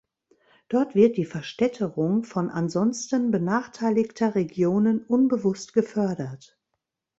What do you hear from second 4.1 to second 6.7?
Regionen unbewusst gefördert.